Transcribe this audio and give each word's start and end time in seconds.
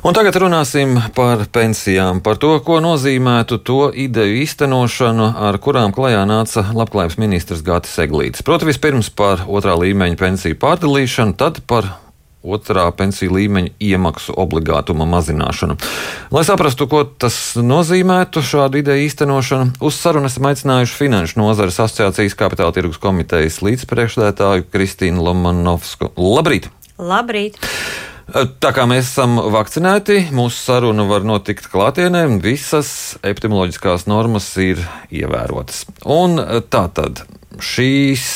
Un 0.00 0.14
tagad 0.16 0.32
runāsim 0.40 0.94
par 1.12 1.42
pensijām, 1.52 2.22
par 2.24 2.38
to, 2.40 2.54
ko 2.64 2.78
nozīmētu 2.80 3.58
to 3.60 3.90
ideju 3.92 4.38
īstenošanu, 4.40 5.26
ar 5.36 5.58
kurām 5.60 5.92
klajā 5.92 6.22
nāca 6.24 6.62
labklājības 6.72 7.18
ministrs 7.20 7.60
Gātis 7.66 7.98
Eglītis. 8.00 8.40
Protams, 8.40 8.72
vispirms 8.72 9.10
par 9.12 9.44
otrā 9.44 9.74
līmeņa 9.76 10.16
pensiju 10.16 10.56
pārdalīšanu, 10.62 11.36
tad 11.36 11.60
par 11.68 11.90
otrā 12.40 12.86
pensiju 12.96 13.36
līmeņa 13.36 13.74
iemaksu 13.90 14.38
obligātuma 14.40 15.04
mazināšanu. 15.04 15.76
Lai 16.32 16.46
saprastu, 16.48 16.88
ko 16.88 17.04
tas 17.04 17.36
nozīmētu, 17.60 18.40
šādu 18.40 18.80
ideju 18.80 19.04
īstenošanu, 19.04 19.76
uz 19.84 20.00
sarunu 20.00 20.32
esam 20.32 20.48
aicinājuši 20.48 20.96
Finanšu 20.96 21.42
nozares 21.44 21.76
asociācijas 21.76 22.40
kapitāla 22.40 22.72
tirgus 22.72 22.96
komitejas 23.04 23.60
līdzpriekšdētāju 23.68 24.70
Kristīnu 24.72 25.28
Lomanovsku. 25.28 26.14
Labrīt! 26.16 26.72
Labrīt! 27.00 27.56
Tā 28.62 28.70
kā 28.76 28.84
mēs 28.86 29.08
esam 29.08 29.38
vakcinēti, 29.50 30.28
mūsu 30.36 30.60
saruna 30.60 31.06
var 31.08 31.24
notikt 31.26 31.66
klātienē, 31.72 32.26
visas 32.42 33.16
epidemioloģiskās 33.26 34.06
normas 34.10 34.46
ir 34.62 34.82
ievērotas. 35.10 35.84
Un 36.06 36.38
tā 36.70 36.84
tad 36.94 37.24
šīs 37.58 38.26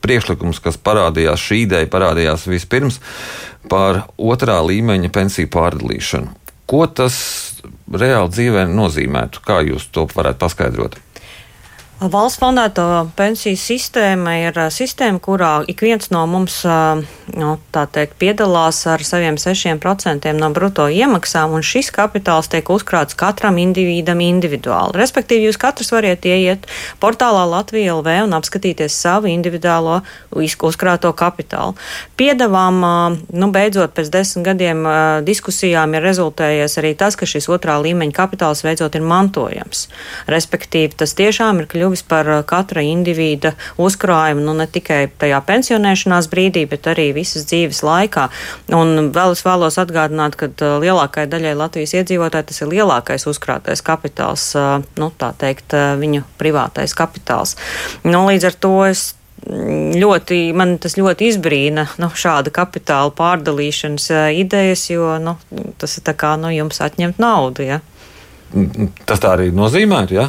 priekšlikums, 0.00 0.62
kas 0.64 0.80
parādījās, 0.80 1.42
šī 1.42 1.64
ideja 1.66 1.90
parādījās 1.92 2.46
vispirms 2.48 3.00
par 3.68 4.06
otrā 4.16 4.56
līmeņa 4.64 5.12
pensiju 5.12 5.50
pārdalīšanu. 5.52 6.32
Ko 6.70 6.86
tas 6.86 7.16
reāli 7.90 8.32
dzīvē 8.32 8.64
nozīmētu? 8.70 9.42
Kā 9.44 9.60
jūs 9.66 9.90
to 9.92 10.06
varētu 10.14 10.40
paskaidrot? 10.40 11.00
Valsts 12.00 12.40
fondēto 12.40 12.84
pensiju 13.12 13.58
sistēma 13.60 14.32
ir 14.46 14.56
sistēma, 14.72 15.20
kurā 15.20 15.50
ik 15.68 15.82
viens 15.84 16.08
no 16.08 16.22
mums 16.24 16.62
nu, 16.64 17.50
teikt, 17.76 18.14
piedalās 18.16 18.78
ar 18.88 19.02
saviem 19.04 19.36
6% 19.36 20.32
no 20.38 20.48
bruto 20.56 20.86
iemaksām, 20.88 21.52
un 21.52 21.60
šis 21.60 21.90
kapitāls 21.92 22.48
tiek 22.48 22.64
uzkrāts 22.72 23.18
katram 23.20 23.58
individam 23.60 24.22
individuāli. 24.24 24.96
Respektīvi, 24.96 25.50
jūs 25.50 25.60
katrs 25.60 25.92
variet 25.92 26.24
ieiet 26.24 26.64
portālā 27.04 27.42
Latvija 27.50 27.98
LV 27.98 28.16
un 28.24 28.32
apskatīties 28.38 28.96
savu 28.96 29.28
individuālo 29.28 30.00
uzkrāto 30.32 31.12
kapitālu. 31.12 31.76
Piedevām, 32.16 32.80
nu, 33.28 33.50
beidzot, 33.52 33.92
pēc 33.92 34.08
desmit 34.16 34.48
gadiem 34.48 34.88
diskusijām 35.28 36.00
ir 36.00 36.06
rezultējies 36.08 36.80
arī 36.80 36.94
tas, 36.96 37.12
ka 37.12 37.28
šis 37.28 37.50
otrā 37.52 37.76
līmeņa 37.84 38.16
kapitāls 38.22 38.64
beidzot 38.64 38.96
ir 38.96 39.04
mantojams. 39.04 39.86
Respektīvi, 40.32 40.96
tas 41.04 41.12
tiešām 41.20 41.60
ir 41.60 41.68
kļuvis 41.68 41.89
kļuvis 41.90 42.06
par 42.06 42.28
uh, 42.28 42.42
katra 42.46 42.82
individa 42.82 43.54
uzkrājumu, 43.78 44.44
nu 44.44 44.54
ne 44.54 44.66
tikai 44.66 45.10
tajā 45.18 45.40
pensionēšanās 45.46 46.28
brīdī, 46.30 46.66
bet 46.70 46.86
arī 46.86 47.12
visas 47.12 47.46
dzīves 47.50 47.82
laikā. 47.82 48.30
Un 48.72 49.10
vēl 49.12 49.34
es 49.34 49.42
vēlos 49.44 49.78
atgādināt, 49.78 50.36
ka 50.36 50.46
uh, 50.50 50.78
lielākai 50.80 51.26
daļai 51.26 51.56
Latvijas 51.58 51.94
iedzīvotāji 51.98 52.50
tas 52.50 52.62
ir 52.62 52.70
lielākais 52.70 53.26
uzkrātais 53.26 53.82
kapitāls, 53.82 54.54
uh, 54.54 54.82
nu 54.96 55.10
tā 55.18 55.32
teikt, 55.34 55.74
viņu 55.74 56.22
privātais 56.38 56.94
kapitāls. 56.94 57.56
Nu, 58.04 58.26
līdz 58.28 58.46
ar 58.46 58.54
to 58.62 58.74
es 58.86 59.14
mm, 59.46 59.98
ļoti, 59.98 60.40
man 60.54 60.78
tas 60.78 60.96
ļoti 60.98 61.30
izbrīna 61.32 61.88
nu, 61.98 62.10
šāda 62.14 62.52
kapitāla 62.54 63.10
pārdalīšanas 63.18 64.10
idejas, 64.38 64.86
jo 64.92 65.16
nu, 65.22 65.36
tas 65.78 65.98
ir 65.98 66.06
tā 66.06 66.14
kā 66.14 66.36
nu, 66.38 66.52
jums 66.54 66.82
atņemt 66.84 67.18
naudu. 67.22 67.66
Ja? 67.66 67.80
Tas 69.06 69.20
tā 69.22 69.34
arī 69.36 69.50
nozīmētu, 69.54 70.14
ja? 70.16 70.26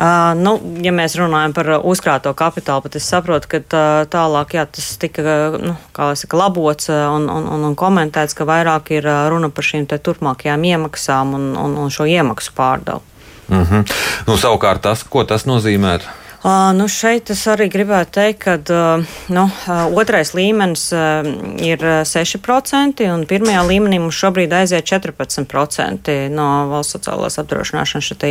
Uh, 0.00 0.32
nu, 0.34 0.56
ja 0.82 0.90
mēs 0.96 1.14
runājam 1.20 1.52
par 1.54 1.68
uzkrāto 1.86 2.32
kapitālu, 2.34 2.88
tad 2.88 2.96
es 2.98 3.06
saprotu, 3.06 3.50
ka 3.52 3.60
tā, 3.62 3.82
tālāk 4.10 4.56
jā, 4.56 4.64
tas 4.66 4.88
tika 4.98 5.22
nu, 5.60 5.76
saka, 5.94 6.38
labots 6.40 6.90
un, 6.90 7.28
un, 7.30 7.46
un, 7.46 7.66
un 7.68 7.76
komentēts, 7.78 8.34
ka 8.34 8.48
vairāk 8.48 8.90
ir 8.96 9.06
runa 9.30 9.52
par 9.54 9.66
šīm 9.66 9.86
turpmākajām 9.90 10.66
iemaksām 10.72 11.36
un, 11.38 11.46
un, 11.60 11.76
un 11.84 11.94
šo 11.94 12.08
iemaksu 12.10 12.56
pārdalu. 12.56 13.06
Mm 13.50 13.62
-hmm. 13.64 13.92
nu, 14.26 14.36
savukārt 14.36 14.82
tas, 14.82 15.02
ko 15.02 15.24
tas 15.24 15.46
nozīmē? 15.46 15.98
Uh, 16.40 16.70
nu 16.72 16.86
šeit 16.88 17.28
es 17.34 17.42
arī 17.52 17.66
gribētu 17.68 18.14
teikt, 18.16 18.38
ka 18.46 18.54
uh, 18.56 19.16
nu, 19.28 19.42
uh, 19.44 19.80
otrais 20.00 20.30
līmenis 20.32 20.86
uh, 20.96 21.26
ir 21.60 21.82
6%, 22.08 23.02
un 23.12 23.26
pirmajā 23.28 23.64
līmenī 23.68 23.98
mums 24.00 24.16
šobrīd 24.16 24.54
aiziet 24.56 24.88
14% 24.88 26.14
no 26.32 26.46
valsts 26.70 26.96
sociālās 26.96 27.36
apdrošināšanas 27.42 28.22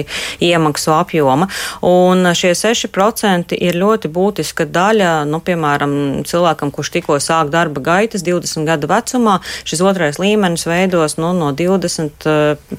iemaksu 0.41 0.95
apjoma. 0.95 1.51
Un 1.85 2.31
šie 2.33 2.55
6% 2.57 3.53
ir 3.53 3.77
ļoti 3.77 4.09
būtiska 4.09 4.65
daļa, 4.65 5.11
nu, 5.29 5.37
piemēram, 5.45 5.93
cilvēkam, 6.25 6.73
kurš 6.73 6.91
tikko 6.97 7.19
sāk 7.21 7.53
darba 7.53 7.85
gaitas 7.91 8.25
20 8.25 8.65
gadu 8.71 8.89
vecumā, 8.89 9.37
šis 9.69 9.85
otrais 9.85 10.17
līmenis 10.17 10.65
veidos 10.65 11.19
nu, 11.21 11.29
no 11.37 11.53
20, 11.53 12.25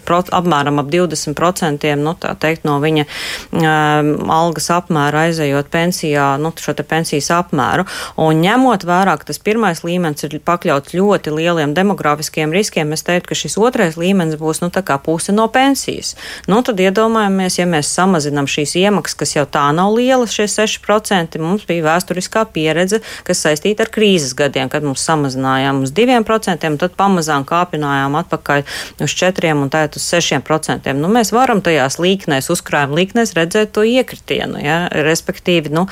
pro, 0.02 0.20
apmēram 0.42 0.82
ap 0.82 0.90
20% 0.90 1.94
nu, 2.02 2.18
teikt, 2.18 2.66
no 2.66 2.80
viņa 2.82 3.06
uh, 3.06 4.12
algas 4.40 4.70
apmēra 4.74 5.19
aizejot 5.20 5.70
pensijā, 5.72 6.26
nu, 6.40 6.52
šo 6.56 6.74
te 6.76 6.84
pensijas 6.86 7.30
apmēru. 7.34 7.86
Un 8.20 8.42
ņemot 8.44 8.84
vērā, 8.88 9.16
ka 9.20 9.30
tas 9.30 9.40
pirmais 9.42 9.84
līmenis 9.86 10.26
ir 10.26 10.38
pakļauts 10.44 10.94
ļoti 10.96 11.34
lieliem 11.34 11.74
demografiskiem 11.76 12.52
riskiem, 12.54 12.94
es 12.96 13.04
teiktu, 13.06 13.30
ka 13.30 13.38
šis 13.38 13.58
otrais 13.60 13.98
līmenis 14.00 14.38
būs, 14.40 14.62
nu, 14.64 14.70
tā 14.74 14.82
kā 14.86 14.98
puse 15.02 15.34
no 15.34 15.46
pensijas. 15.52 16.14
Nu, 16.50 16.62
tad 16.66 16.80
iedomājamies, 16.82 17.60
ja 17.60 17.68
mēs 17.70 17.90
samazinām 17.94 18.48
šīs 18.50 18.76
iemaksas, 18.80 19.18
kas 19.22 19.36
jau 19.36 19.46
tā 19.46 19.66
nav 19.76 19.94
lielas, 19.96 20.34
šie 20.34 20.48
6%, 20.50 21.38
mums 21.42 21.66
bija 21.68 21.86
vēsturiskā 21.88 22.46
pieredze, 22.54 23.02
kas 23.26 23.42
saistīta 23.44 23.86
ar 23.86 23.92
krīzes 23.92 24.34
gadiem, 24.38 24.70
kad 24.72 24.86
mums 24.86 25.04
samazinājām 25.06 25.84
uz 25.84 25.94
2%, 25.96 26.70
tad 26.80 26.96
pamazām 26.98 27.46
kāpinājām 27.48 28.16
atpakaļ 28.20 28.64
uz 29.04 29.16
4% 29.16 29.64
un 29.64 29.72
tagad 29.72 29.98
uz 29.98 30.06
6%. 30.10 30.94
Nu, 30.98 31.10
mēs 31.12 31.32
varam 31.34 31.62
tajās 31.64 31.98
līknēs, 32.02 32.50
uzkrājuma 32.52 32.98
līknēs 33.00 33.34
redzēt 33.38 33.74
to 33.76 33.84
iekritienu. 33.86 34.60
Ja? 34.64 34.78
Respektīvi, 35.10 35.72
nu, 35.74 35.86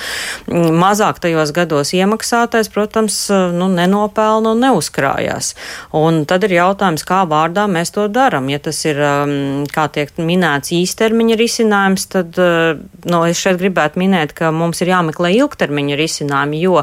mazāk 0.49 1.21
tajos 1.25 1.53
gados 1.57 1.93
iemaksātais, 1.97 2.71
protams, 2.73 3.21
nu, 3.55 3.69
nenopelna 3.73 4.55
un 4.55 4.63
neuzkrājās. 4.63 5.55
Un 5.97 6.23
tad 6.29 6.47
ir 6.47 6.59
jautājums, 6.59 7.05
kā 7.09 7.25
vārdā 7.29 7.67
mēs 7.71 7.93
to 7.95 8.07
darām. 8.13 8.49
Ja 8.53 8.61
tas 8.63 8.81
ir, 8.87 9.01
kā 9.75 9.89
tiek 9.93 10.13
minēts, 10.19 10.73
īstermiņa 10.77 11.39
risinājums, 11.41 12.07
tad 12.13 12.39
nu, 12.39 13.23
es 13.29 13.41
šeit 13.41 13.59
gribētu 13.61 14.01
minēt, 14.03 14.35
ka 14.37 14.53
mums 14.55 14.83
ir 14.85 14.93
jāmeklē 14.93 15.33
ilgtermiņa 15.39 15.99
risinājumi, 15.99 16.61
jo 16.63 16.83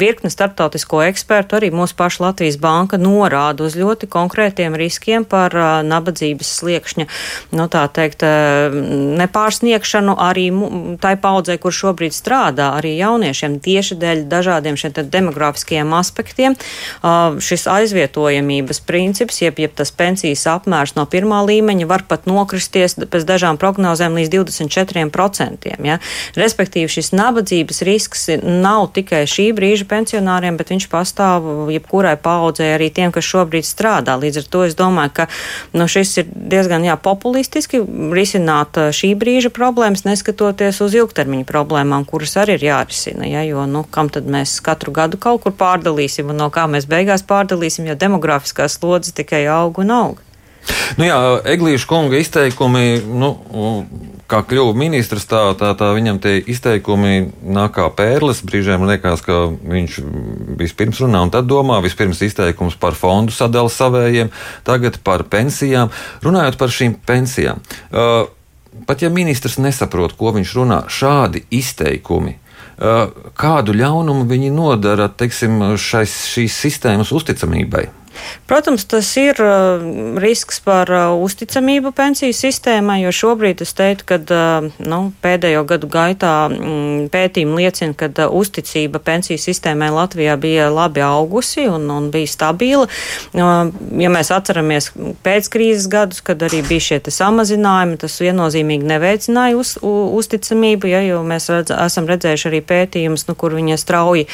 virkne 0.00 0.30
starptautisko 0.32 1.02
ekspertu, 1.06 1.58
arī 1.58 1.70
mūsu 1.74 1.96
paša 1.98 2.28
Latvijas 2.28 2.58
banka 2.60 2.98
norāda 3.00 3.66
uz 3.66 3.76
ļoti 3.78 4.08
konkrētiem 4.10 4.76
riskiem 4.78 5.26
par 5.28 5.54
nabadzības 5.86 6.50
sliekšņa, 6.60 7.06
nu, 7.56 7.68
tā 7.72 7.86
teikt, 7.94 8.24
nepārsniegšanu 9.22 10.16
arī 10.26 10.48
tai 11.02 11.14
paudzē 11.20 11.45
paudzei, 11.46 11.58
kur 11.62 11.72
šobrīd 11.72 12.14
strādā, 12.14 12.74
arī 12.76 12.96
jauniešiem 12.98 13.60
tieši 13.62 13.96
dēļ 14.00 14.24
dažādiem 14.26 14.76
šiem 14.76 14.92
demografiskiem 15.10 15.92
aspektiem, 15.94 16.56
uh, 17.02 17.38
šis 17.38 17.66
aizvietojamības 17.70 18.80
princips, 18.80 19.40
jeb, 19.42 19.58
jeb 19.58 19.74
tas 19.76 19.92
pensijas 19.92 20.46
apmērs 20.46 20.96
no 20.96 21.06
pirmā 21.06 21.44
līmeņa 21.46 21.86
var 21.86 22.04
pat 22.08 22.26
nokristies 22.26 22.96
pēc 22.96 23.26
dažām 23.26 23.58
prognozēm 23.58 24.16
līdz 24.18 24.32
24%. 24.34 25.76
Ja? 25.84 25.98
Respektīvi, 26.36 26.90
šis 26.90 27.12
nabadzības 27.14 27.82
risks 27.86 28.28
nav 28.42 28.90
tikai 28.96 29.24
šī 29.26 29.52
brīža 29.56 29.86
pensionāriem, 29.86 30.56
bet 30.56 30.72
viņš 30.74 30.88
pastāv 30.90 31.70
jebkurai 31.70 32.16
paudzei 32.18 32.72
arī 32.74 32.90
tiem, 32.90 33.12
kas 33.14 33.26
šobrīd 33.26 33.66
strādā. 33.66 34.16
Līdz 34.18 34.42
ar 34.42 34.50
to 34.50 34.64
es 34.66 34.76
domāju, 34.78 35.14
ka 35.20 35.28
nu, 35.76 35.86
šis 35.90 36.16
ir 36.22 36.30
diezgan 36.34 36.86
jā, 36.86 36.96
populistiski 36.98 37.82
risināt 38.16 38.78
šī 38.96 39.14
brīža 39.18 39.52
problēmas, 39.54 40.06
neskatoties 40.08 40.80
uz 40.84 40.96
ilgtermiņu 40.96 41.35
ilgtermiņa 41.36 41.46
problēmām, 41.46 42.04
kuras 42.06 42.36
arī 42.36 42.56
ir 42.56 42.66
jārisina. 42.70 43.26
Ja, 43.26 43.42
jo, 43.44 43.66
nu, 43.66 43.84
kam 43.90 44.08
tad 44.08 44.26
mēs 44.26 44.60
katru 44.60 44.92
gadu 44.92 45.18
kaut 45.18 45.42
kur 45.42 45.52
pārdalīsim 45.52 46.30
un 46.30 46.36
no 46.36 46.50
kā 46.50 46.66
mēs 46.66 46.86
beigās 46.86 47.22
pārdalīsim, 47.26 47.86
jo 47.86 47.94
demografiskās 47.94 48.78
slodzes 48.78 49.14
tikai 49.14 49.46
aug 49.46 49.78
un 49.78 49.90
aug. 49.90 50.22
Nu 50.98 51.06
jā, 51.06 51.16
Eglīša 51.46 51.86
kunga 51.86 52.18
izteikumi, 52.18 53.00
nu, 53.06 53.36
kā 54.26 54.40
kļuva 54.42 54.74
ministrs, 54.74 55.26
tā, 55.30 55.54
tā, 55.54 55.76
tā 55.78 55.92
viņam 55.94 56.18
tie 56.18 56.40
izteikumi 56.42 57.30
nāk 57.42 57.76
kā 57.76 57.86
pērles. 57.94 58.42
Brīžiem 58.42 58.82
liekas, 58.88 59.22
ka 59.22 59.46
viņš 59.62 60.00
vispirms 60.58 61.04
runā 61.04 61.22
un 61.22 61.30
tad 61.30 61.46
domā. 61.46 61.78
Vispirms 61.84 62.24
izteikums 62.26 62.74
par 62.82 62.98
fondu 62.98 63.34
sadali 63.36 63.70
savējiem, 63.70 64.32
tagad 64.66 64.98
par 65.06 65.22
pensijām. 65.30 65.94
Runājot 66.26 66.58
par 66.58 66.74
šīm 66.74 66.98
pensijām. 67.06 67.62
Uh, 67.92 68.26
pat 68.86 69.02
ja 69.02 69.10
ministrs 69.12 69.58
nesaprot, 69.62 70.16
ko 70.18 70.34
viņš 70.36 70.56
runā, 70.58 70.80
šādi 70.92 71.44
izteikumi. 71.54 72.36
Kādu 72.76 73.72
ļaunumu 73.72 74.26
viņi 74.28 74.50
nodara 74.52 75.08
teiksim, 75.08 75.62
šais, 75.80 76.12
šīs 76.34 76.58
sistēmas 76.66 77.12
uzticamībai? 77.16 77.86
Protams, 78.46 78.84
tas 78.88 79.08
ir 79.20 79.40
uh, 79.42 79.82
risks 80.22 80.60
par 80.64 80.90
uh, 80.92 81.14
uzticamību 81.22 81.92
pensiju 81.96 82.34
sistēmai, 82.36 83.00
jo 83.04 83.12
šobrīd 83.14 83.62
es 83.64 83.74
teiktu, 83.76 84.06
ka 84.06 84.20
uh, 84.20 84.68
nu, 84.86 85.00
pēdējo 85.24 85.64
gadu 85.68 85.90
gaitā 85.90 86.34
mm, 86.50 87.08
pētījumi 87.14 87.62
liecina, 87.62 87.96
ka 87.98 88.10
uh, 88.12 88.36
uzticība 88.36 89.00
pensiju 89.02 89.40
sistēmai 89.40 89.90
Latvijā 89.94 90.36
bija 90.40 90.68
labi 90.72 91.02
augusi 91.04 91.66
un, 91.70 91.88
un 91.92 92.10
bija 92.14 92.30
stabila. 92.30 92.86
Uh, 93.34 93.72
ja 94.00 94.12
mēs 94.12 94.32
atceramies 94.34 94.92
pēckrīzes 95.26 95.88
gadus, 95.92 96.22
kad 96.24 96.42
arī 96.46 96.62
bija 96.66 96.88
šie 96.90 97.00
samazinājumi, 97.12 97.98
tas 98.00 98.16
viennozīmīgi 98.22 98.86
neveicināja 98.88 99.56
uz, 99.58 99.74
u, 99.84 99.92
uzticamību, 100.18 100.90
ja, 100.90 101.02
jo 101.06 101.20
mēs 101.26 101.48
redz, 101.52 101.74
esam 101.86 102.08
redzējuši 102.10 102.48
arī 102.50 102.62
pētījumus, 102.66 103.26
nu, 103.28 103.36
kur 103.38 103.54
viņa 103.56 103.78
strauji 103.80 104.26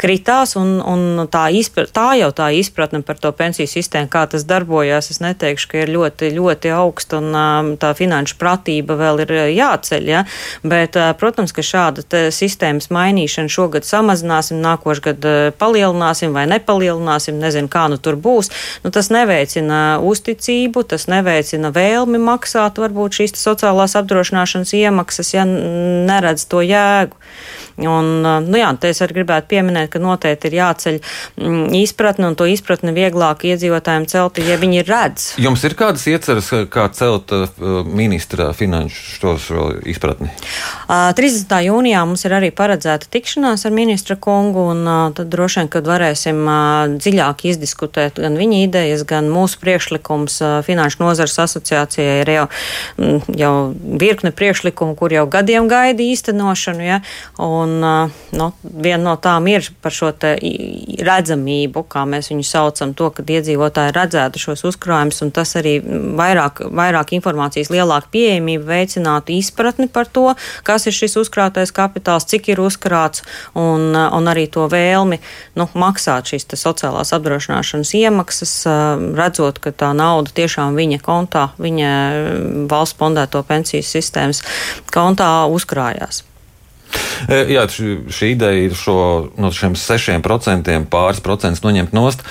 kritās, 0.00 0.56
un, 0.60 0.78
un 0.82 1.26
tā, 1.32 1.48
izpra, 1.54 1.86
tā 1.86 2.10
jau 2.20 2.30
tā 2.36 2.50
izpratne 2.56 3.02
par 3.06 3.20
to 3.20 3.27
pensiju 3.36 3.68
sistēmu, 3.70 4.10
kā 4.12 4.24
tas 4.30 4.46
darbojās, 4.48 5.10
es 5.12 5.20
neteikšu, 5.24 5.68
ka 5.70 5.82
ir 5.82 5.92
ļoti, 5.94 6.30
ļoti 6.36 6.72
augsta 6.74 7.20
un 7.20 7.28
um, 7.32 7.70
tā 7.80 7.92
finanšu 7.98 8.38
pratība 8.40 8.96
vēl 8.98 9.24
ir 9.24 9.34
uh, 9.34 9.44
jāceļ. 9.52 10.08
Ja? 10.08 10.24
Bet, 10.62 10.98
uh, 10.98 11.12
protams, 11.18 11.54
ka 11.56 11.64
šāda 11.64 12.04
sistēmas 12.34 12.90
mainīšana 12.94 13.52
šogad 13.52 13.88
samazināsim, 13.88 14.60
nākošais 14.64 15.04
gadu 15.08 15.32
uh, 15.32 15.50
palielināsim 15.58 16.34
vai 16.36 16.46
nepalielināsim, 16.50 17.38
nezinu, 17.40 17.70
kā 17.72 17.86
nu 17.92 18.00
tur 18.02 18.18
būs. 18.20 18.52
Nu, 18.84 18.92
tas 18.94 19.10
neveicina 19.14 19.98
uzticību, 20.04 20.84
tas 20.88 21.08
neveicina 21.10 21.72
vēlmi 21.74 22.20
maksāt 22.22 22.80
varbūt 22.80 23.20
šīs 23.20 23.36
sociālās 23.38 23.96
apdrošināšanas 23.98 24.74
iemaksas, 24.78 25.34
ja 25.36 25.46
neredz 25.48 26.46
to 26.48 26.62
jēgu. 26.64 27.16
Un, 27.78 28.08
nu 28.48 28.58
jā, 28.58 28.72
te 28.80 28.90
es 28.90 28.98
arī 29.04 29.20
gribētu 29.20 29.52
pieminēt, 29.52 29.92
ka 29.92 30.00
noteikti 30.02 30.50
ir 30.50 30.56
jāceļ 30.58 30.96
mm, 30.98 31.76
izpratne 31.78 32.26
un 32.26 32.34
to 32.38 32.48
izpratni 32.50 32.90
vieglāk 33.18 33.44
iedzīvotājiem 33.48 34.06
celt, 34.08 34.38
ja 34.38 34.56
viņi 34.60 34.84
redz. 34.86 35.34
Jums 35.42 35.64
ir 35.66 35.74
kādas 35.78 36.06
ieceras, 36.06 36.50
kā 36.70 36.88
celt 36.94 37.32
uh, 37.34 37.48
ministra 37.84 38.52
finanšu 38.56 39.18
šos 39.18 39.48
izpratni? 39.88 40.30
Uh, 40.88 41.10
30. 41.18 41.50
jūnijā 41.66 42.04
mums 42.06 42.24
ir 42.24 42.36
arī 42.38 42.50
paredzēta 42.54 43.10
tikšanās 43.10 43.66
ar 43.66 43.74
ministra 43.74 44.16
kungu, 44.16 44.68
un 44.72 44.84
tad 45.16 45.28
droši 45.32 45.62
vien, 45.62 45.70
kad 45.72 45.88
varēsim 45.88 46.38
dziļāk 46.98 47.44
izdiskutēt 47.50 48.20
gan 48.22 48.38
viņa 48.38 48.62
idejas, 48.68 49.04
gan 49.08 49.28
mūsu 49.32 49.58
priekšlikums 49.62 50.38
Finanšu 50.66 51.02
nozars 51.02 51.38
asociācijai 51.42 52.20
ir 52.22 52.30
jau, 52.32 52.46
jau 53.36 53.52
virkne 54.00 54.32
priekšlikumu, 54.34 54.94
kur 54.98 55.12
jau 55.14 55.26
gadiem 55.30 55.68
gaida 55.70 56.04
īstenošanu. 56.04 56.86
Ja? 56.86 57.00
Un, 57.42 57.58
Un 57.78 58.10
nu, 58.38 58.48
viena 58.62 59.02
no 59.02 59.14
tām 59.20 59.48
ir 59.50 59.66
par 59.82 59.94
šo 59.94 60.10
redzamību, 61.08 61.84
kā 61.90 62.04
mēs 62.08 62.30
viņu 62.32 62.46
saucam, 62.46 62.94
to, 62.96 63.07
ka 63.14 63.24
iedzīvotāji 63.24 63.94
redzētu 63.96 64.40
šos 64.42 64.64
uzkrājumus, 64.68 65.20
un 65.24 65.32
tas 65.34 65.54
arī 65.58 65.78
vairāk, 66.18 66.62
vairāk 66.68 67.14
informācijas, 67.18 67.70
lielāku 67.72 68.12
pieejamību 68.16 68.68
veicinātu 68.68 69.34
izpratni 69.36 69.88
par 69.92 70.08
to, 70.10 70.26
kas 70.66 70.88
ir 70.88 70.96
šis 70.96 71.18
uzkrātais 71.22 71.74
kapitāls, 71.74 72.28
cik 72.28 72.52
ir 72.52 72.62
uzkrāts, 72.64 73.24
un, 73.58 73.90
un 73.94 74.30
arī 74.30 74.46
to 74.52 74.68
vēlmi 74.70 75.20
nu, 75.58 75.68
maksāt 75.78 76.32
šīs 76.32 76.48
sociālās 76.58 77.12
apdrošināšanas 77.16 77.94
iemaksas, 77.98 78.54
redzot, 79.18 79.60
ka 79.62 79.72
tā 79.72 79.92
nauda 79.96 80.34
tiešām 80.34 80.78
viņa 80.78 81.02
kontā, 81.04 81.48
viņa 81.60 81.92
valsts 82.70 82.98
fondēto 82.98 83.44
pensiju 83.46 83.84
sistēmas 83.86 84.42
kontā 84.94 85.30
uzkrājās. 85.52 86.24
E, 87.26 87.40
jā, 87.54 87.64
šī, 87.66 88.32
ideja 88.34 88.66
ir 88.68 88.76
šo, 88.78 88.98
no 89.40 89.50
šiem 89.54 89.74
6% 89.78 90.76
pāris 90.92 91.22
procentus 91.24 91.64
noņemt 91.64 91.94
nost, 91.96 92.22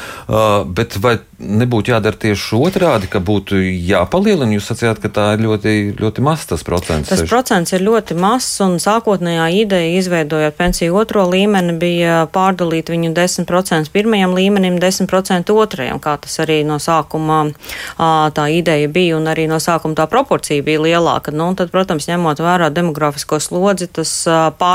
bet 0.78 0.95
vai 1.04 1.18
nebūtu 1.38 1.92
jādara 1.94 2.18
tieši 2.18 2.57
otrādi, 2.57 3.10
ka 3.12 3.19
būtu 3.22 3.60
jāpalielina? 3.62 4.56
Jūs 4.56 4.69
sacījāt, 4.72 5.01
ka 5.04 5.12
tā 5.13 5.25
ir 5.36 5.44
ļoti, 5.45 5.74
ļoti 6.00 6.24
mazs 6.25 6.48
tas 6.50 6.63
procents. 6.66 7.12
Tas 7.12 7.22
6. 7.22 7.30
procents 7.30 7.75
ir 7.75 7.84
ļoti 7.86 8.18
mazs, 8.18 8.50
un 8.66 8.78
sākotnējā 8.81 9.48
ideja, 9.60 10.00
izveidojot 10.00 10.57
pensiju 10.57 10.98
otro 10.98 11.28
līmeni, 11.30 11.75
bija 11.78 12.24
pārdalīt 12.33 12.90
viņu 12.94 13.13
10% 13.18 13.94
pirmajam 13.94 14.33
līmenim, 14.38 14.80
10% 14.81 15.54
otrajam, 15.54 16.01
kā 16.01 16.18
tas 16.24 16.40
arī 16.44 16.63
no 16.68 16.80
sākuma 16.81 17.44
tā 17.98 18.48
ideja 18.54 18.90
bija, 18.90 19.18
un 19.19 19.30
arī 19.30 19.45
no 19.50 19.62
sākuma 19.62 19.98
tā 19.98 20.07
proporcija 20.10 20.66
bija 20.66 20.81
lielāka. 20.88 21.33
Nu, 21.36 21.51
tad, 21.57 21.72
protams, 21.74 22.10
ņemot 22.10 22.42
vērā 22.42 22.72
demografisko 22.74 23.40
slodzi, 23.44 23.90
tas 23.94 24.13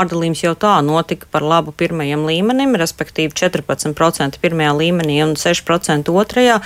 pārdalījums 0.03 0.43
jau 0.43 0.53
tā 0.59 0.73
notika 0.83 1.27
par 1.31 1.43
labu 1.45 1.71
pirmajam 1.71 2.25
līmenim, 2.27 2.75
respektīvi 2.79 3.33
14% 3.33 4.39
pirmajā 4.43 4.73
līmenī 4.75 5.21
un 5.23 5.35
6% 5.39 6.11
otrajā. 6.11 6.59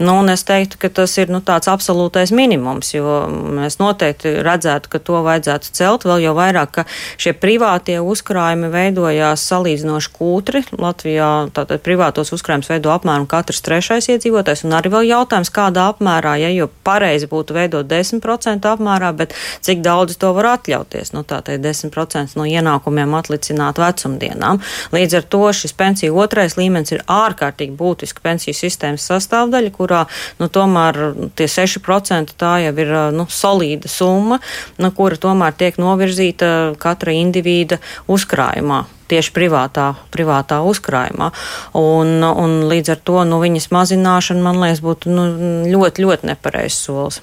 Nu, 0.00 0.18
un 0.20 0.30
es 0.32 0.42
teiktu, 0.44 0.78
ka 0.80 0.90
tas 0.90 1.16
ir 1.18 1.30
nu, 1.30 1.40
tāds 1.40 1.70
absolūtais 1.70 2.32
minimums, 2.34 2.92
jo 2.94 3.22
mēs 3.30 3.78
noteikti 3.80 4.40
redzētu, 4.42 4.90
ka 4.90 4.98
to 4.98 5.22
vajadzētu 5.26 5.74
celt 5.76 6.06
vēl 6.08 6.24
jau 6.26 6.34
vairāk, 6.38 6.72
ka 6.74 6.86
šie 7.20 7.34
privātie 7.38 8.00
uzkrājumi 8.02 8.70
veidojās 8.72 9.46
salīdzinoši 9.50 10.12
kūtri. 10.16 10.64
Latvijā 10.80 11.30
tātad 11.54 11.84
privātos 11.84 12.32
uzkrājumus 12.34 12.72
veido 12.72 12.92
apmēram 12.94 13.28
katrs 13.30 13.62
trešais 13.66 14.10
iedzīvotājs, 14.16 14.64
un 14.66 14.76
arī 14.78 14.92
vēl 14.92 15.10
jautājums, 15.12 15.52
kādā 15.54 15.86
apmērā, 15.92 16.36
ja 16.42 16.50
jo 16.54 16.70
pareizi 16.86 17.30
būtu 17.30 17.54
veidot 17.56 17.88
10% 17.90 18.66
apmērā, 18.74 19.12
bet 19.16 19.36
cik 19.62 19.84
daudz 19.84 20.18
to 20.20 20.32
var 20.36 20.56
atļauties. 20.56 21.14
Nu, 21.14 21.22
tā 21.26 21.42
ir 21.52 21.62
10% 21.62 22.38
no 22.38 22.48
ienākumiem 22.80 23.14
atlicināt 23.14 23.78
vecumdienām. 23.78 24.60
Līdz 24.92 25.16
ar 25.18 25.24
to 25.28 25.52
šis 25.52 25.72
pensiju 25.72 26.16
otrais 26.18 26.56
līmenis 26.56 26.92
ir 26.92 27.04
ārkārtīgi 27.06 27.76
būtiska 27.76 28.20
pensiju 28.22 28.54
sistēmas 28.54 29.06
sastāvdaļa, 29.06 29.70
kurā 29.70 30.06
nu, 30.38 30.48
tomēr 30.48 31.30
tie 31.36 31.46
6% 31.46 32.34
tā 32.36 32.60
jau 32.64 32.74
ir 32.78 32.94
nu, 33.12 33.26
solīda 33.28 33.88
summa, 33.88 34.40
nu, 34.78 34.90
kura 34.90 35.16
tomēr 35.16 35.52
tiek 35.52 35.78
novirzīta 35.78 36.76
katra 36.78 37.12
indivīda 37.12 37.78
uzkrājumā 38.08 38.86
tieši 39.10 39.32
privātā, 39.34 39.96
privātā 40.14 40.60
uzkrājumā. 40.62 41.32
Un, 41.74 42.22
un 42.22 42.68
līdz 42.70 42.92
ar 42.94 43.00
to 43.02 43.24
nu, 43.26 43.40
viņas 43.42 43.66
mazināšana, 43.74 44.44
man 44.44 44.60
liekas, 44.62 44.84
būtu 44.84 45.10
nu, 45.10 45.26
ļoti, 45.66 46.06
ļoti 46.06 46.30
nepareizs 46.30 46.78
solis. 46.86 47.18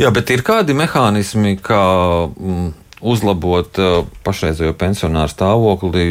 Jā, 0.00 0.08
bet 0.14 0.30
ir 0.32 0.40
kādi 0.46 0.72
mehānismi, 0.72 1.58
kā 1.60 1.82
mm, 2.32 2.70
uzlabot 3.00 3.78
uh, 3.82 4.06
pašreizējo 4.24 4.76
pensionāru 4.78 5.32
stāvokli 5.32 6.06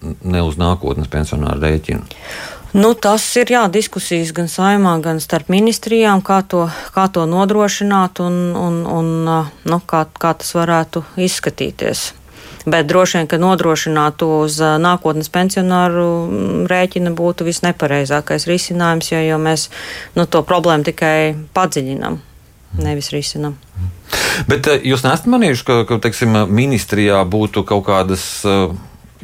ne 0.00 0.42
uz 0.46 0.56
nākotnes 0.60 1.10
pensionāru 1.12 1.60
rēķinu? 1.60 2.06
Nu, 2.70 2.92
tas 2.94 3.24
ir 3.34 3.50
jā, 3.50 3.64
diskusijas 3.66 4.30
gan 4.30 4.46
saimā, 4.46 4.92
gan 5.02 5.18
starp 5.18 5.48
ministrijām, 5.50 6.22
kā 6.22 6.38
to, 6.46 6.68
kā 6.94 7.08
to 7.10 7.24
nodrošināt 7.26 8.22
un, 8.22 8.38
un, 8.54 8.80
un 8.86 9.10
uh, 9.26 9.50
nu, 9.66 9.80
kā, 9.82 10.04
kā 10.06 10.36
tas 10.38 10.54
varētu 10.54 11.02
izskatīties. 11.18 12.12
Bet 12.70 12.86
droši 12.86 13.18
vien, 13.18 13.26
ka 13.26 13.40
nodrošināt 13.40 14.20
to 14.22 14.28
uz 14.44 14.60
uh, 14.62 14.76
nākotnes 14.78 15.32
pensionāru 15.32 16.06
mm, 16.28 16.68
rēķina 16.70 17.10
būtu 17.18 17.48
visnepareizākais 17.48 18.46
risinājums, 18.46 19.10
jo, 19.16 19.24
jo 19.32 19.40
mēs 19.42 19.66
nu, 20.14 20.28
to 20.30 20.44
problēmu 20.46 20.86
tikai 20.92 21.16
padziļinam, 21.56 22.20
nevis 22.78 23.10
risinam. 23.16 23.58
Bet 24.48 24.68
eh, 24.70 24.80
jūs 24.90 25.04
nesat 25.04 25.28
manījuši, 25.30 25.66
ka, 25.66 25.80
ka 25.88 26.00
teiksim, 26.06 26.36
ministrijā 26.50 27.20
būtu 27.28 27.64
kaut 27.68 27.84
kādas 27.88 28.24
eh, 28.48 28.72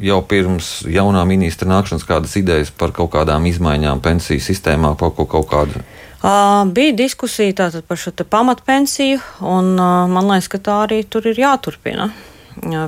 jau 0.09 0.19
pirms 0.29 0.71
jaunā 0.87 1.23
ministra 1.29 1.69
nākšanas 1.69 2.05
kādas 2.07 2.35
idejas 2.39 2.71
par 2.71 2.93
kaut 2.95 3.11
kādām 3.15 3.47
izmaiņām 3.49 4.01
pensiju 4.05 4.43
sistēmā, 4.43 4.93
par 4.99 5.15
kaut, 5.17 5.31
kaut 5.33 5.49
kādu? 5.51 5.83
Uh, 6.17 6.65
bija 6.73 6.95
diskusija 6.97 7.69
par 7.85 7.99
šo 8.01 8.11
pamatpensiju, 8.25 9.19
un 9.45 9.75
uh, 9.77 10.07
man 10.09 10.31
liekas, 10.31 10.49
ka 10.49 10.61
tā 10.61 10.79
arī 10.87 11.03
tur 11.05 11.29
ir 11.29 11.37
jāturpina 11.37 12.09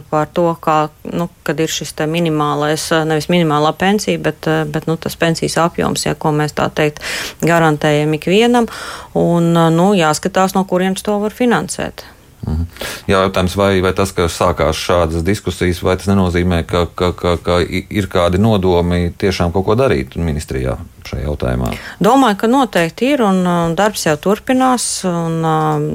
par 0.10 0.30
to, 0.34 0.48
kā, 0.62 0.78
nu, 1.14 1.30
kad 1.48 1.60
ir 1.60 1.72
šis 1.72 1.94
minimālais, 2.10 2.90
nevis 3.08 3.30
minimālā 3.32 3.74
pensija, 3.78 4.20
bet, 4.20 4.48
bet 4.72 4.88
nu, 4.90 4.98
tas 4.98 5.18
pensijas 5.20 5.58
apjoms, 5.62 6.06
ja, 6.06 6.16
ko 6.16 6.32
mēs 6.36 6.56
tā 6.58 6.70
teikt 6.74 7.04
garantējam 7.42 8.14
ikvienam, 8.18 8.70
un 9.18 9.52
nu, 9.54 9.92
jāskatās, 9.98 10.56
no 10.58 10.66
kurienes 10.70 11.06
to 11.06 11.20
var 11.22 11.36
finansēt. 11.36 12.06
Mhm. 12.48 12.68
Jautājums, 13.10 13.56
vai, 13.60 13.72
vai 13.84 13.92
tas, 13.98 14.14
ka 14.16 14.30
sākās 14.32 14.80
šādas 14.80 15.26
diskusijas, 15.28 15.82
vai 15.84 15.98
tas 16.00 16.08
nenozīmē, 16.12 16.64
ka, 16.70 16.86
ka, 16.96 17.12
ka, 17.18 17.36
ka 17.44 17.60
ir 17.68 18.08
kādi 18.12 18.40
nodomi 18.42 19.10
tiešām 19.20 19.54
kaut 19.56 19.68
ko 19.68 19.76
darīt 19.80 20.16
ministrijā 20.20 20.78
šajā 21.10 21.26
jautājumā? 21.26 21.72
Domāju, 22.04 22.38
ka 22.44 22.50
noteikti 22.52 23.14
ir, 23.16 23.24
un 23.26 23.76
darbs 23.78 24.06
jau 24.08 24.16
turpinās. 24.22 24.88
Un, 25.10 25.40
um, 25.44 25.88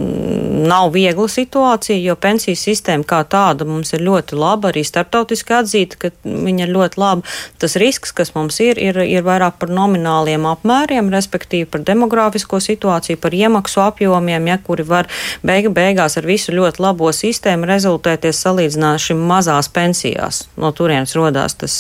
nav 0.64 0.90
viegla 0.94 1.26
situācija, 1.28 1.96
jo 2.00 2.16
pensiju 2.20 2.56
sistēma 2.58 3.04
kā 3.08 3.20
tāda 3.28 3.66
mums 3.68 3.92
ir 3.94 4.04
ļoti 4.04 4.36
laba, 4.38 4.70
arī 4.70 4.84
starptautiski 4.86 5.56
atzīta, 5.58 5.98
ka 6.00 6.10
viņa 6.24 6.66
ir 6.66 6.72
ļoti 6.74 7.00
laba. 7.00 7.34
Tas 7.60 7.76
risks, 7.80 8.14
kas 8.16 8.34
mums 8.36 8.58
ir, 8.64 8.80
ir, 8.80 8.98
ir 9.04 9.24
vairāk 9.26 9.58
par 9.60 9.72
nomināliem 9.74 10.46
apmēriem, 10.48 11.12
respektīvi 11.14 11.68
par 11.70 11.84
demografisko 11.86 12.60
situāciju, 12.64 13.20
par 13.20 13.36
iemaksu 13.36 13.82
apjomiem, 13.84 14.50
ja, 14.50 14.58
kuri 14.64 14.86
var 14.88 15.10
beiga 15.44 15.72
beigās 15.74 16.18
ar 16.18 16.26
visu 16.26 16.33
ļoti 16.54 16.82
labo 16.82 17.10
sistēmu 17.14 17.68
rezultēties 17.68 18.42
salīdzināši 18.44 19.16
mazās 19.18 19.70
pensijās. 19.72 20.44
No 20.60 20.72
turienes 20.76 21.14
rodās 21.16 21.56
tas 21.60 21.76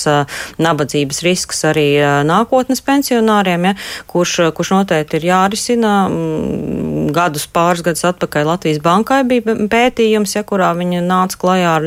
nabadzības 0.62 1.22
risks 1.26 1.64
arī 1.68 1.88
nākotnes 2.26 2.82
pensionāriem 2.84 3.70
ja, 3.70 3.74
kurš, 4.10 4.36
kurš 4.56 4.74
noteikti 4.78 5.20
ir 5.20 5.28
jārisina. 5.30 5.94
Mm, 6.08 7.10
gadus 7.14 7.46
pāris 7.50 7.84
gadus 7.84 8.04
atpakaļ 8.08 8.48
Latvijas 8.48 8.80
bankai 8.84 9.22
bija 9.28 9.56
pētījums, 9.70 10.34
ja, 10.36 10.44
kurā 10.46 10.72
viņi 10.76 11.02
nāca 11.04 11.38
klajā 11.40 11.74
ar 11.78 11.86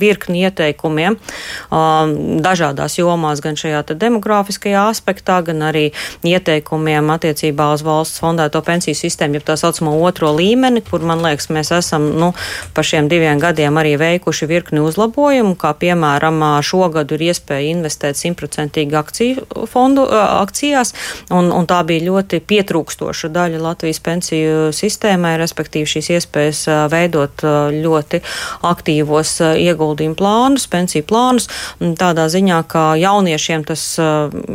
virkni 0.00 0.44
ieteikumiem 0.46 1.18
dažādās 2.44 2.98
jomās, 2.98 3.42
gan 3.44 3.58
šajā 3.58 3.82
demografiskajā 3.94 4.86
aspektā, 4.90 5.40
gan 5.46 5.62
arī 5.68 5.84
ieteikumiem 6.26 7.12
attiecībā 7.14 7.70
uz 7.74 7.84
valsts 7.86 8.22
fondēto 8.22 8.62
pensiju 8.64 8.96
sistēmu, 8.98 9.38
jeb 9.38 9.46
tā 9.48 9.56
saucamo 9.60 9.94
otro 10.06 10.32
līmeni, 10.34 10.82
kur, 10.86 11.04
man 11.06 11.22
liekas, 11.24 11.50
mēs 11.54 11.72
esam 11.76 12.03
nu, 12.20 12.32
pa 12.74 12.84
šiem 12.86 13.08
diviem 13.10 13.40
gadiem 13.42 13.76
arī 13.80 13.94
veikuši 14.00 14.48
virkni 14.50 14.82
uzlabojumu, 14.84 15.54
kā 15.60 15.74
piemēram 15.78 16.42
šogad 16.64 17.12
ir 17.14 17.26
iespēja 17.30 17.72
investēt 17.74 18.18
simtprocentīgi 18.20 18.98
akciju 18.98 19.66
fondu 19.70 20.04
akcijās, 20.10 20.94
un, 21.34 21.50
un 21.54 21.68
tā 21.70 21.80
bija 21.86 22.06
ļoti 22.08 22.40
pietrūkstoša 22.44 23.30
daļa 23.34 23.62
Latvijas 23.62 24.00
pensiju 24.04 24.72
sistēmai, 24.74 25.36
respektīvi 25.40 25.88
šīs 25.94 26.10
iespējas 26.18 26.64
veidot 26.92 27.44
ļoti 27.74 28.20
aktīvos 28.66 29.36
ieguldījumu 29.60 30.18
plānus, 30.18 30.66
pensiju 30.70 31.06
plānus, 31.08 31.48
tādā 32.00 32.26
ziņā, 32.32 32.60
ka 32.70 32.84
jauniešiem 33.00 33.64
tas 33.68 33.84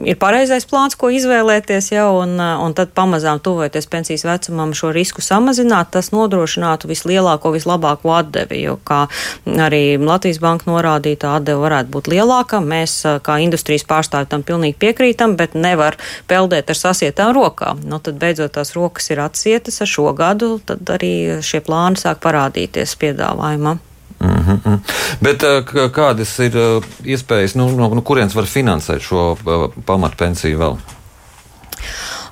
ir 0.03 0.20
pareizais 0.20 0.68
plāns, 0.70 0.98
ko 1.00 1.12
izvēlēties 1.13 1.91
jau, 1.94 2.10
un, 2.24 2.36
un 2.39 2.75
tad 2.77 2.94
pamazām 2.98 3.41
tuvojoties 3.44 3.89
pensijas 3.89 4.25
vecumam 4.27 4.74
šo 4.77 4.91
risku 4.96 5.24
samazināt, 5.25 5.91
tas 5.96 6.12
nodrošinātu 6.15 6.89
vislielāko, 6.91 7.38
vislabāko 7.48 8.12
atdevi, 8.17 8.62
jo, 8.65 8.75
kā 8.84 9.05
arī 9.48 9.98
Latvijas 9.98 10.41
banka 10.43 10.67
norādīja, 10.69 11.22
tā 11.24 11.34
atdeve 11.39 11.63
varētu 11.63 11.93
būt 11.96 12.12
lielāka. 12.12 12.60
Mēs, 12.60 13.00
kā 13.24 13.39
industrijas 13.43 13.88
pārstāvi, 13.89 14.29
tam 14.29 14.43
pilnīgi 14.43 14.77
piekrītam, 14.84 15.38
bet 15.39 15.55
nevar 15.55 15.98
peldēt 16.27 16.69
ar 16.69 16.79
sasietām 16.79 17.34
rokām. 17.38 17.79
Nu, 17.88 18.01
tad 18.03 18.19
beidzot 18.22 18.58
tās 18.60 18.75
rokas 18.75 19.10
ir 19.13 19.24
atsietas 19.24 19.81
ar 19.81 19.88
šo 19.88 20.12
gadu, 20.17 20.58
tad 20.65 20.84
arī 20.91 21.39
šie 21.46 21.63
plāni 21.65 22.00
sāk 22.01 22.19
parādīties 22.25 22.98
piedāvājumā. 23.00 23.77
Mm 24.19 24.60
-hmm. 24.63 24.79
Bet 25.22 25.43
kādas 25.96 26.39
ir 26.39 26.55
iespējas, 27.05 27.55
nu, 27.55 27.69
no, 27.72 27.88
no 27.88 28.01
kurienes 28.01 28.36
var 28.36 28.46
finansēt 28.46 29.01
šo 29.01 29.38
pamatpensiju 29.86 30.60
vēl? 30.60 30.77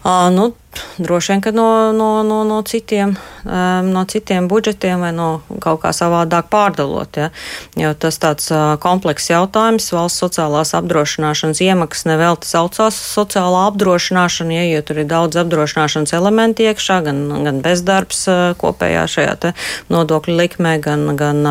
Uh, 0.03 0.31
nu, 0.31 0.53
droši 0.97 1.31
vien, 1.33 1.41
ka 1.41 1.51
no, 1.55 1.91
no, 1.95 2.23
no, 2.23 2.43
no, 2.47 2.61
citiem, 2.61 3.15
no 3.83 4.03
citiem 4.05 4.47
budžetiem 4.47 5.01
vai 5.01 5.11
no 5.15 5.41
kaut 5.63 5.81
kā 5.83 5.93
savādāk 5.95 6.49
pārdalot. 6.51 7.17
Ja? 7.17 7.29
Jo 7.79 7.93
tas 7.97 8.19
tāds 8.21 8.51
komplekss 8.83 9.31
jautājums, 9.31 9.89
valsts 9.93 10.21
sociālās 10.23 10.73
apdrošināšanas 10.77 11.61
iemaksas 11.63 12.07
nevelti 12.09 12.49
saucās 12.49 12.97
sociālā 12.97 13.65
apdrošināšana, 13.71 14.57
ja, 14.59 14.65
jo 14.75 14.83
tur 14.87 15.01
ir 15.03 15.09
daudz 15.09 15.39
apdrošināšanas 15.41 16.13
elementi 16.17 16.67
iekšā, 16.69 16.99
gan, 17.07 17.23
gan 17.47 17.61
bezdarbs 17.65 18.25
kopējā 18.61 19.07
šajā 19.15 19.53
nodokļu 19.93 20.37
likmē, 20.37 20.77
gan, 20.81 21.07
gan 21.19 21.43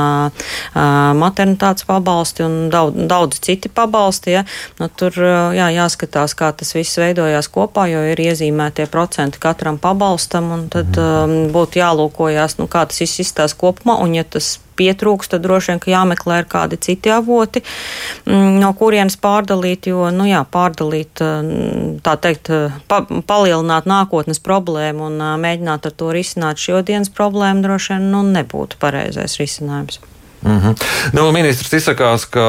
maternitātes 1.20 1.86
pabalsti 1.86 2.46
un 2.46 2.56
daudz, 2.72 2.96
daudz 3.10 3.40
citi 3.44 3.68
pabalsti. 3.72 4.38
Ja? 4.38 4.46
Nu, 4.80 4.88
tur 4.88 5.14
jā, 5.56 5.68
jāskatās, 5.74 6.34
kā 6.38 6.52
tas 6.56 6.74
viss 6.76 6.98
veidojās 7.00 7.50
kopā, 7.52 7.86
jo 7.92 8.02
ir 8.12 8.20
iezīmētie 8.26 8.88
procesi 8.90 9.15
procenti 9.16 9.38
katram 9.40 9.78
pabalstam, 9.78 10.50
un 10.52 10.68
tad 10.68 10.92
um, 11.00 11.48
būtu 11.52 11.80
jālūkojās, 11.80 12.58
nu, 12.60 12.66
kā 12.68 12.84
tas 12.84 13.00
izsistās 13.00 13.54
kopumā, 13.56 13.96
un 14.04 14.12
ja 14.12 14.24
tas 14.28 14.58
pietrūks, 14.76 15.30
tad 15.32 15.40
droši 15.40 15.72
vien, 15.72 15.80
ka 15.80 15.90
jāmeklē 15.90 16.42
ir 16.42 16.48
kādi 16.52 16.76
citi 16.76 17.08
avoti, 17.08 17.62
mm, 18.28 18.58
no 18.60 18.74
kurienes 18.76 19.16
pārdalīt, 19.16 19.88
jo, 19.88 20.10
nu 20.12 20.28
jā, 20.28 20.42
pārdalīt, 20.44 21.16
mm, 21.24 22.02
tā 22.04 22.18
teikt, 22.20 22.52
pa, 22.88 23.00
palielināt 23.08 23.88
nākotnes 23.88 24.42
problēmu 24.44 25.08
un 25.08 25.24
mēģināt 25.40 25.88
ar 25.88 25.96
to 25.96 26.12
risināt 26.12 26.60
šodienas 26.60 27.08
problēmu, 27.08 27.64
droši 27.64 27.94
vien, 27.94 28.10
nu, 28.12 28.20
nebūtu 28.36 28.76
pareizais 28.82 29.40
risinājums. 29.40 30.02
Mm 30.44 30.60
-hmm. 30.60 30.84
nu, 31.16 31.32
ministrs 31.32 31.72
izsakās, 31.72 32.28
ka 32.28 32.44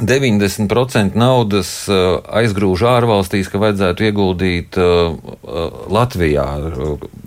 90% 0.00 1.18
naudas 1.18 1.70
uh, 1.90 2.22
aizgrūž 2.40 2.84
ārvalstīs, 2.88 3.50
ka 3.52 3.60
vajadzētu 3.60 4.06
ieguldīt 4.08 4.78
uh, 4.80 5.12
Latvijā. 5.92 6.46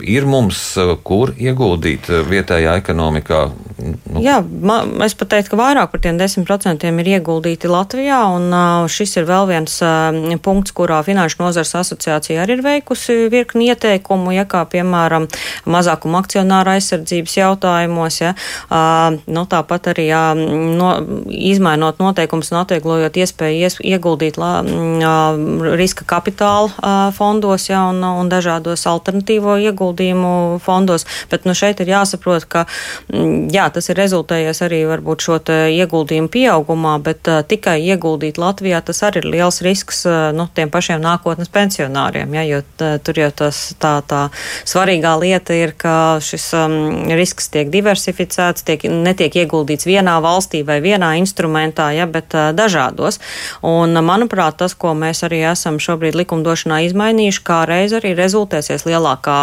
Ir 0.01 0.25
mums 0.29 0.63
kur 1.05 1.35
ieguldīt 1.37 2.09
vietējā 2.29 2.79
ekonomikā? 2.81 3.45
Nu. 3.75 4.21
Jā, 4.23 4.37
man, 4.39 4.93
es 5.03 5.15
pat 5.19 5.33
teiktu, 5.33 5.51
ka 5.51 5.57
vairāk 5.59 5.91
par 5.91 5.99
tiem 5.99 6.15
10% 6.19 6.85
ir 6.87 7.09
ieguldīti 7.17 7.67
Latvijā, 7.67 8.21
un 8.31 8.53
šis 8.91 9.17
ir 9.19 9.27
vēl 9.27 9.49
viens 9.49 9.73
punkts, 10.45 10.71
kurā 10.75 11.01
Finanšu 11.03 11.41
nozars 11.41 11.73
asociācija 11.81 12.45
arī 12.45 12.55
ir 12.55 12.63
veikusi 12.63 13.27
virkni 13.33 13.67
ieteikumu, 13.73 14.31
ja 14.31 14.45
kā 14.47 14.61
piemēram 14.71 15.27
mazākuma 15.67 16.21
akcionāra 16.23 16.77
aizsardzības 16.79 17.35
jautājumos, 17.35 18.21
ja, 18.23 18.31
nu, 19.27 19.43
tāpat 19.51 19.91
arī 19.91 20.07
jā, 20.07 20.23
no, 20.79 20.93
izmainot 21.27 21.99
noteikumus 21.99 22.53
un 22.53 22.61
atvieglojot 22.61 23.19
iespēju 23.25 23.59
ies, 23.59 23.77
ieguldīt 23.83 24.39
la, 24.39 24.53
riska 25.75 26.07
kapitāla 26.07 27.11
fondos 27.17 27.67
ja, 27.67 27.83
un, 27.91 27.99
un 28.07 28.31
dažādos 28.31 28.87
alternatīvo 28.87 29.59
ieguldījumu 29.67 30.63
fondos. 30.63 31.03
Bet 31.31 31.43
nu, 31.43 31.55
šeit 31.57 31.83
ir 31.83 31.91
jāsaprot, 31.91 32.47
ka 32.47 32.65
jā, 33.11 33.64
tas 33.73 33.89
ir 33.89 33.97
rezultējies 33.99 34.61
arī 34.65 34.81
varbūt 34.89 35.25
šo 35.25 35.37
ieguldījumu 35.45 36.29
pieaugumā, 36.31 36.95
bet 37.03 37.27
uh, 37.31 37.41
tikai 37.45 37.77
ieguldīt 37.83 38.39
Latvijā 38.41 38.81
tas 38.85 39.01
arī 39.05 39.21
ir 39.21 39.27
liels 39.35 39.61
risks 39.65 40.03
uh, 40.09 40.31
nu, 40.35 40.47
tiem 40.55 40.71
pašiem 40.73 41.01
nākotnes 41.03 41.51
pensionāriem. 41.53 42.33
Ja, 42.37 42.45
jo 42.47 42.61
tā, 42.79 42.95
tur 43.03 43.19
jau 43.19 43.29
tas, 43.43 43.61
tā, 43.81 43.97
tā 44.07 44.27
svarīgā 44.67 45.15
lieta 45.21 45.55
ir, 45.57 45.75
ka 45.77 46.17
šis 46.23 46.47
um, 46.57 46.75
risks 47.15 47.49
tiek 47.53 47.71
diversificēts, 47.73 48.65
tiek, 48.67 48.87
netiek 48.89 49.35
ieguldīts 49.43 49.87
vienā 49.87 50.17
valstī 50.23 50.63
vai 50.67 50.79
vienā 50.83 51.15
instrumentā, 51.21 51.91
ja, 51.95 52.07
bet 52.09 52.35
uh, 52.37 52.51
dažādos. 52.55 53.19
Un, 53.65 53.95
manuprāt, 54.05 54.59
tas, 54.61 54.75
ko 54.77 54.95
mēs 54.97 55.23
arī 55.27 55.43
esam 55.51 55.79
šobrīd 55.81 56.17
likumdošanā 56.21 56.81
izmainījuši, 56.89 57.43
kā 57.45 57.63
reiz 57.69 57.95
arī 57.97 58.15
rezultēsies 58.17 58.87
lielākā 58.87 59.39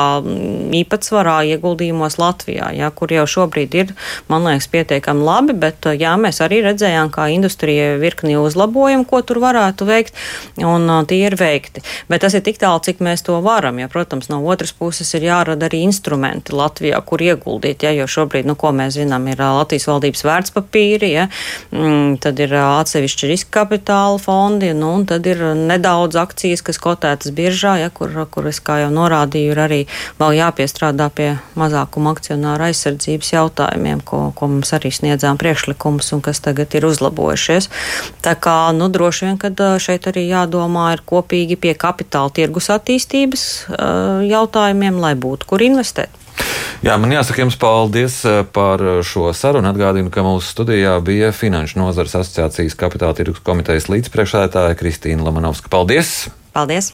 īpatsvarā 0.82 1.42
ieguldījumos 1.54 2.18
Latvijā, 2.20 2.72
ja, 2.76 2.90
kur 2.94 3.12
jau 3.12 3.26
šobrīd 3.28 3.78
ir, 3.78 3.94
man 4.32 4.46
liekas, 4.46 4.68
pietiekami 4.72 5.24
labi, 5.26 5.56
bet 5.64 5.88
jā, 5.98 6.14
mēs 6.20 6.42
arī 6.44 6.62
redzējām, 6.66 7.10
kā 7.14 7.28
industrija 7.32 7.96
virkni 8.00 8.36
uzlabojumu, 8.40 9.06
ko 9.08 9.22
tur 9.26 9.42
varētu 9.42 9.86
veikt, 9.88 10.16
un 10.62 10.90
tie 11.08 11.22
ir 11.26 11.36
veikti. 11.38 11.82
Bet 12.10 12.24
tas 12.24 12.36
ir 12.36 12.44
tik 12.46 12.60
tālu, 12.62 12.82
cik 12.84 13.02
mēs 13.04 13.24
to 13.26 13.38
varam, 13.44 13.80
ja, 13.82 13.88
protams, 13.92 14.28
no 14.32 14.40
otras 14.52 14.74
puses 14.76 15.10
ir 15.16 15.26
jārada 15.28 15.68
arī 15.68 15.82
instrumenti 15.86 16.54
Latvijā, 16.56 17.00
kur 17.06 17.22
ieguldīt, 17.22 17.86
ja, 17.86 17.92
jo 17.96 18.08
šobrīd, 18.10 18.48
nu, 18.48 18.56
ko 18.58 18.72
mēs 18.76 18.96
zinām, 18.98 19.28
ir 19.30 19.42
Latvijas 19.42 19.88
valdības 19.90 20.24
vērtspapīri, 20.28 21.12
ja, 21.12 21.28
mm, 21.72 22.18
tad 22.22 22.40
ir 22.42 22.54
atsevišķi 22.58 23.32
riska 23.32 23.52
kapitāla 23.62 24.20
fondi, 24.22 24.72
nu, 24.76 24.92
un 24.98 25.06
tad 25.08 25.26
ir 25.30 25.42
nedaudz 25.58 26.18
akcijas, 26.20 26.64
kas 26.66 26.80
kotētas 26.82 27.32
biržā, 27.36 27.76
ja, 27.82 27.90
kur, 27.94 28.12
kur 28.30 28.48
es 28.50 28.60
kā 28.64 28.82
jau 28.84 28.90
norādīju, 28.94 29.54
ir 29.54 29.62
arī 29.62 29.80
vēl 30.20 30.38
jāpiestrādā 30.40 31.08
pie 31.14 31.30
mazākuma 31.58 32.14
akcionāra 32.16 32.70
aizsardzības 32.70 33.32
jautājumiem, 33.34 34.01
ko, 34.06 34.24
ko 34.36 34.48
mums 34.52 34.72
arī 34.76 34.92
sniedzām 34.94 35.40
priekšlikumus 35.40 36.12
un 36.16 36.22
kas 36.24 36.42
tagad 36.44 36.74
ir 36.76 36.86
uzlabojušies. 36.88 37.68
Tā 38.24 38.34
kā, 38.38 38.56
nu, 38.76 38.88
droši 38.92 39.28
vien, 39.28 39.38
kad 39.40 39.60
šeit 39.82 40.08
arī 40.10 40.26
jādomā 40.28 40.92
ir 40.96 41.04
kopīgi 41.06 41.58
pie 41.60 41.76
kapitāla 41.78 42.32
tirgus 42.34 42.70
attīstības 42.74 43.46
jautājumiem, 44.28 45.00
lai 45.02 45.14
būtu 45.18 45.48
kur 45.48 45.64
investēt. 45.64 46.22
Jā, 46.82 46.96
man 46.98 47.12
jāsaka 47.14 47.44
jums 47.44 47.54
paldies 47.60 48.16
par 48.56 48.82
šo 49.06 49.30
sarunu. 49.36 49.70
Atgādinu, 49.70 50.10
ka 50.10 50.24
mūsu 50.26 50.48
studijā 50.50 50.96
bija 51.04 51.30
Finanšu 51.36 51.78
nozares 51.78 52.16
asociācijas 52.18 52.74
kapitāla 52.78 53.14
tirgus 53.14 53.44
komitejas 53.46 53.86
līdzpriekšētāja 53.92 54.78
Kristīna 54.80 55.22
Lamanovska. 55.28 55.70
Paldies! 55.70 56.24
Paldies! 56.56 56.90